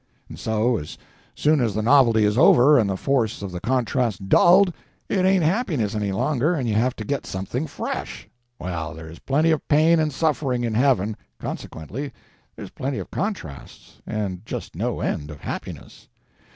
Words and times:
And 0.29 0.39
so, 0.39 0.77
as 0.79 0.97
soon 1.35 1.61
as 1.61 1.75
the 1.75 1.83
novelty 1.83 2.25
is 2.25 2.35
over 2.35 2.79
and 2.79 2.89
the 2.89 2.97
force 2.97 3.43
of 3.43 3.51
the 3.51 3.59
contrast 3.59 4.27
dulled, 4.29 4.73
it 5.07 5.25
ain't 5.25 5.43
happiness 5.43 5.93
any 5.93 6.11
longer, 6.11 6.55
and 6.55 6.67
you 6.67 6.73
have 6.73 6.95
to 6.95 7.05
get 7.05 7.27
something 7.27 7.67
fresh. 7.67 8.27
Well, 8.57 8.95
there's 8.95 9.19
plenty 9.19 9.51
of 9.51 9.67
pain 9.67 9.99
and 9.99 10.11
suffering 10.11 10.63
in 10.63 10.73
heaven—consequently 10.73 12.13
there's 12.55 12.71
plenty 12.71 12.97
of 12.97 13.11
contrasts, 13.11 14.01
and 14.07 14.43
just 14.43 14.75
no 14.75 15.01
end 15.01 15.29
of 15.29 15.41
happiness." 15.41 16.07